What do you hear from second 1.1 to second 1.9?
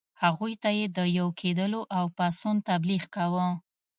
یو کېدلو